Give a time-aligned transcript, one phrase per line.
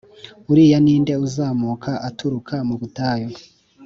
[0.51, 3.29] Uriya ni nde uzamuka aturuka mu butayu